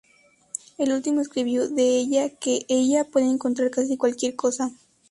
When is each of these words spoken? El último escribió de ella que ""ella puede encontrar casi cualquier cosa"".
El 0.79 0.93
último 0.93 1.21
escribió 1.21 1.69
de 1.69 1.83
ella 1.99 2.27
que 2.35 2.65
""ella 2.69 3.05
puede 3.05 3.27
encontrar 3.27 3.69
casi 3.69 3.97
cualquier 3.97 4.35
cosa"". 4.35 4.71